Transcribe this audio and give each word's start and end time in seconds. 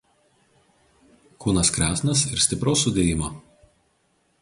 Kūnas 1.45 1.71
kresnas 1.77 2.25
ir 2.33 2.43
stipraus 2.47 2.87
sudėjimo. 2.89 3.33